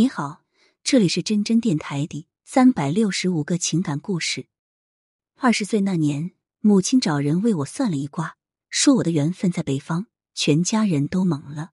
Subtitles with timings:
[0.00, 0.44] 你好，
[0.82, 4.46] 这里是真真电台第三百六十五个情感故事。
[5.34, 6.30] 二十岁那年，
[6.60, 8.38] 母亲找人为我算了一卦，
[8.70, 11.72] 说我的缘分在北方，全家人都懵了。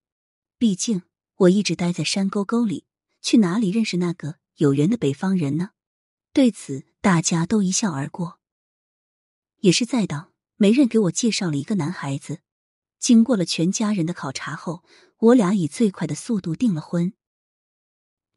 [0.58, 1.04] 毕竟
[1.36, 2.84] 我一直待在山沟沟里，
[3.22, 5.70] 去哪里认识那个有缘的北方人呢？
[6.34, 8.40] 对此，大家都一笑而过。
[9.60, 12.40] 也是在当，媒人给我介绍了一个男孩子。
[12.98, 14.84] 经过了全家人的考察后，
[15.16, 17.14] 我俩以最快的速度订了婚。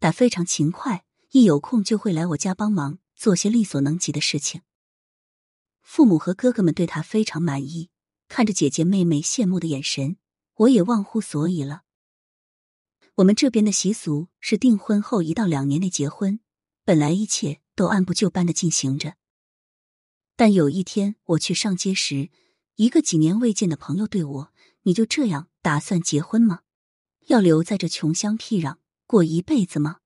[0.01, 4.61] 他非常勤快，一有空就会来我家帮忙做些力所能及的事情。
[5.83, 7.91] 父母和哥哥们对他非常满意，
[8.27, 10.17] 看着姐姐妹妹羡慕的眼神，
[10.55, 11.83] 我也忘乎所以了。
[13.15, 16.39] 我们这边的习俗是订婚后一到两年内结婚，
[16.83, 19.17] 本来一切都按部就班的进行着。
[20.35, 22.31] 但有一天我去上街时，
[22.77, 26.61] 一个几年未见的朋友对我：“你就这样打算结婚吗？
[27.27, 28.77] 要留在这穷乡僻壤？”
[29.11, 29.97] 过一辈子吗？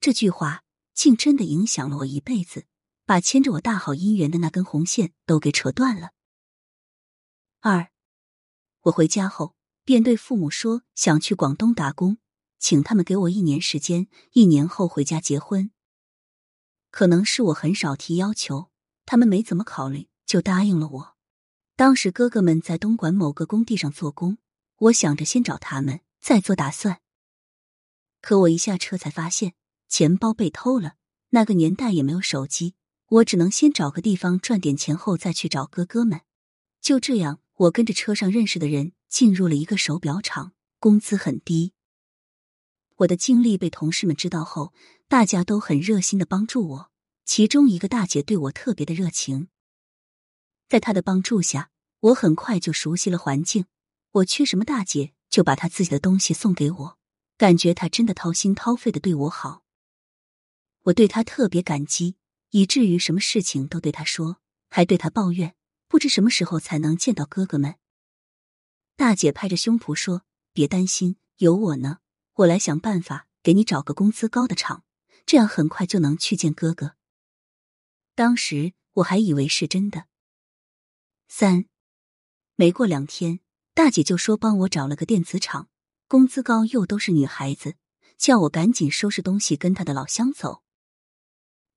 [0.00, 2.66] 这句话竟真的影响了我一辈子，
[3.04, 6.10] 把牵着我大好姻缘的那根红线都给扯断了。
[7.60, 7.92] 二，
[8.80, 12.18] 我回家后便对父母说想去广东打工，
[12.58, 15.70] 请他们给我一年时间，一年后回家结婚。
[16.90, 18.72] 可能是我很少提要求，
[19.04, 21.16] 他们没怎么考虑就答应了我。
[21.76, 24.38] 当时哥哥们在东莞某个工地上做工，
[24.78, 27.00] 我想着先找他们，再做打算。
[28.26, 29.52] 可我一下车才发现
[29.86, 30.94] 钱包被偷了。
[31.28, 32.74] 那个年代也没有手机，
[33.06, 36.22] 我只能先找个地方赚点钱，后再去找哥哥们。
[36.80, 41.72] 就这样，我跟着车上认识的人进入了一个手表厂，工资很低。
[42.96, 44.74] 我的经历被同事们知道后，
[45.06, 46.90] 大家都很热心的帮助我。
[47.24, 49.46] 其中一个大姐对我特别的热情，
[50.68, 53.66] 在她的帮助下，我很快就熟悉了环境。
[54.10, 56.98] 我缺什么，大姐就把她自己的东西送给我。
[57.36, 59.62] 感觉他真的掏心掏肺的对我好，
[60.84, 62.16] 我对他特别感激，
[62.50, 65.54] 以至于什么事情都对他说，还对他抱怨，
[65.86, 67.76] 不知什么时候才能见到哥哥们。
[68.96, 70.22] 大姐拍着胸脯说
[70.54, 71.98] ：“别担心，有我呢，
[72.36, 74.84] 我来想办法给你找个工资高的厂，
[75.26, 76.96] 这样很快就能去见哥哥。”
[78.16, 80.06] 当时我还以为是真的。
[81.28, 81.66] 三，
[82.54, 83.40] 没过两天，
[83.74, 85.68] 大姐就说帮我找了个电子厂。
[86.08, 87.74] 工资高又都是女孩子，
[88.16, 90.62] 叫我赶紧收拾东西跟他的老乡走。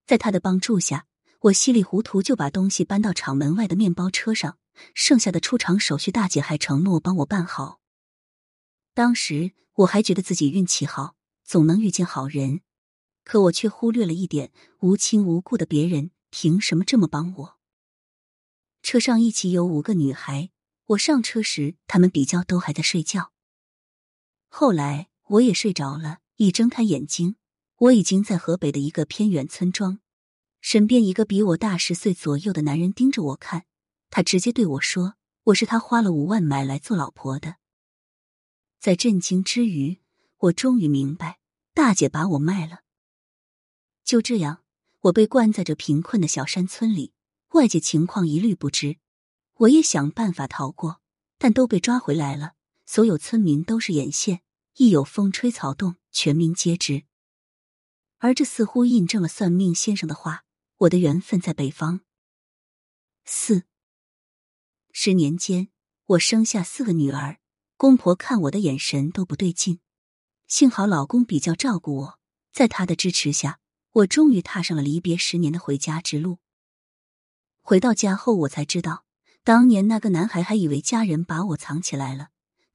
[0.06, 1.08] 在他的帮助下，
[1.42, 4.60] 我稀里糊涂就把东西搬到厂门外的面包车上，
[4.94, 7.80] 剩下的出厂手续，大姐还承诺帮我办好。
[8.94, 12.62] 当时我还觉得自己运气好，总能遇见好人，
[13.24, 14.52] 可我却忽略了一点：
[14.82, 17.60] 无亲无故的别人凭什么这么帮我？
[18.84, 20.52] 车上一起有五个女孩，
[20.86, 23.32] 我上车时，她们比较都还在睡觉。
[24.50, 27.36] 后来我也睡着了，一睁开眼睛，
[27.78, 30.00] 我已经在河北的一个偏远村庄，
[30.60, 33.66] 身边一个比我大十岁左右的男人盯着我看，
[34.10, 35.14] 他直接对我说
[35.46, 37.56] ：“我是他花了五万买来做老婆的。”
[38.82, 40.00] 在震惊之余，
[40.38, 41.40] 我终于明白，
[41.74, 42.80] 大姐把我卖了。
[44.04, 44.64] 就这样，
[45.02, 47.14] 我被关在这贫困的小山村里，
[47.50, 48.98] 外界情况一律不知。
[49.56, 51.02] 我也想办法逃过，
[51.38, 52.54] 但都被抓回来了。
[52.92, 54.42] 所有村民都是眼线，
[54.78, 57.04] 一有风吹草动，全民皆知。
[58.18, 60.44] 而这似乎印证了算命先生的话：
[60.78, 62.02] 我的缘分在北方。
[63.26, 63.66] 四
[64.92, 65.70] 十年间，
[66.08, 67.38] 我生下四个女儿，
[67.78, 69.82] 公婆看我的眼神都不对劲。
[70.48, 72.20] 幸好老公比较照顾我，
[72.52, 73.60] 在他的支持下，
[73.92, 76.40] 我终于踏上了离别十年的回家之路。
[77.62, 79.06] 回到家后，我才知道，
[79.44, 82.30] 当年那个男孩还以为家人把我藏起来了。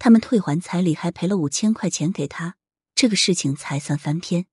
[0.05, 2.59] 他们退还彩礼，还赔了五千块钱给他，
[2.95, 4.45] 这个事情才算翻篇。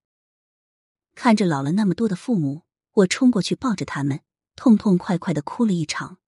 [1.14, 2.62] 看着老了那么多的父母，
[2.94, 4.22] 我冲过去抱着他们，
[4.56, 6.20] 痛痛快快的哭了一场。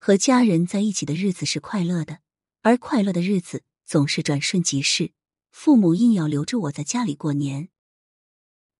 [0.00, 2.18] 和家人在一起的日子是快乐的，
[2.62, 5.12] 而快乐的日子总是转瞬即逝。
[5.52, 7.68] 父母硬要留着我在家里过年。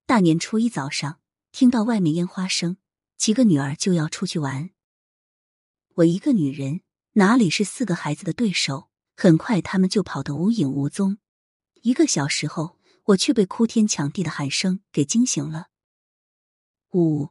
[0.07, 1.21] 大年初一早上，
[1.53, 2.79] 听到外面烟花声，
[3.17, 4.71] 几个女儿就要出去玩。
[5.95, 6.81] 我一个女人，
[7.13, 8.90] 哪里是四个孩子的对手？
[9.23, 11.19] 很快，他们就跑得无影无踪。
[11.83, 12.79] 一个小时后，
[13.09, 15.67] 我却被哭天抢地的喊声给惊醒了。
[16.93, 17.29] 五，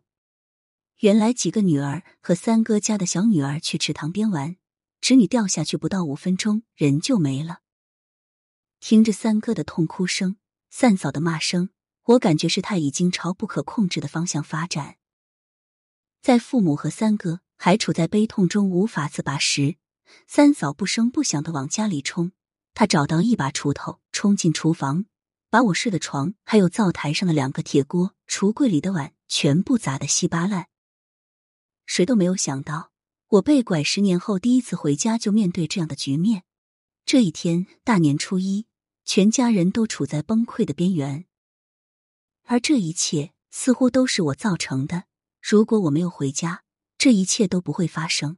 [0.99, 4.57] 原来几个女儿和三哥家的小女儿去池塘边玩，
[5.01, 7.61] 侄女掉下去不到五分钟，人就没了。
[8.79, 10.37] 听着三哥的痛哭声、
[10.69, 11.71] 三嫂的骂声，
[12.03, 14.97] 我感觉事态已经朝不可控制的方向发展。
[16.21, 19.77] 在父母和三哥还处在悲痛中无法自拔时，
[20.27, 22.31] 三嫂不声不响的往家里冲，
[22.73, 25.05] 她找到一把锄头，冲进厨房，
[25.49, 30.67] 把我睡的床，还有灶台上的两个铁锅、橱柜里的碗，全部砸得稀巴烂。
[31.85, 32.91] 谁都没有想到，
[33.27, 36.43] 我被拐十年后第一次回家就面对这样的局面。
[37.05, 38.67] 这一天，大年初一，
[39.03, 41.25] 全家人都处在崩溃的边缘，
[42.43, 45.05] 而这一切似乎都是我造成的。
[45.41, 46.63] 如果我没有回家，
[46.97, 48.37] 这一切都不会发生。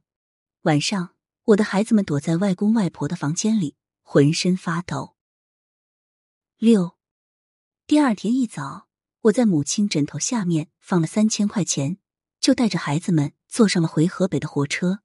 [0.62, 1.11] 晚上，
[1.46, 5.16] 我的孩子们躲在外公外婆的房间里，浑身发抖。
[6.56, 6.96] 六，
[7.84, 8.86] 第二天一早，
[9.22, 11.98] 我在母亲枕头下面放了三千块钱，
[12.38, 15.00] 就带着孩子们坐上了回河北的火车。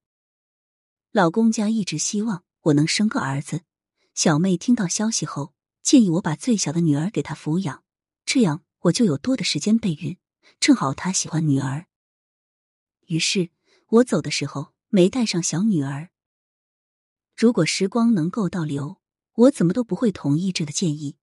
[1.11, 3.61] 老公家一直希望我能生个儿子，
[4.13, 7.83] 小妹听到消息后，建议我把最小的女儿给她抚养，
[8.23, 10.19] 这样我就有多的时间备孕，
[10.59, 11.87] 正好她喜欢女儿。
[13.07, 13.49] 于是
[13.87, 16.11] 我走的时候没带上小女儿。
[17.37, 18.97] 如果时光能够倒流，
[19.35, 21.17] 我怎么都不会同意这个建议。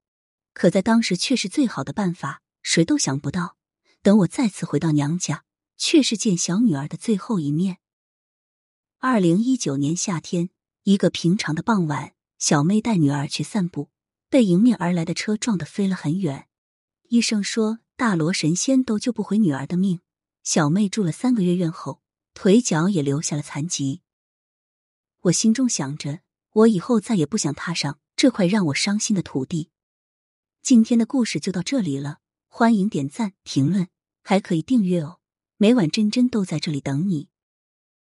[0.52, 3.56] 可在当时却是最好的办法，谁都想不到。
[4.00, 5.44] 等我再次回到娘家，
[5.76, 7.78] 却是见小女儿的最后一面。
[9.00, 10.50] 二零一九年夏天，
[10.84, 13.90] 一个平常的傍晚，小妹带女儿去散步，
[14.31, 16.46] 被迎面而来的车撞得飞了很远。
[17.08, 19.99] 医生说大罗神仙都救不回女儿的命。
[20.44, 22.00] 小妹住了三个月院后，
[22.34, 24.02] 腿脚也留下了残疾。
[25.25, 26.21] 我心中想着，
[26.53, 29.71] 我以后再也不想踏上这块让我伤心的土地。
[30.61, 33.88] 今天的故事就到这里了，欢迎点赞、评论，
[34.23, 35.21] 还可以订阅哦。
[35.56, 37.29] 每晚真真都在这里等你。